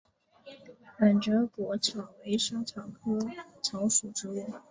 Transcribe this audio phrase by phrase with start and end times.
[0.97, 4.45] 反折果薹草为莎草科薹草属的植物。